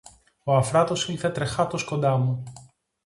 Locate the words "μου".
2.17-2.43